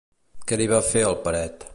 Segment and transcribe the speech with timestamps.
[0.51, 1.67] Què li va fer al Peret?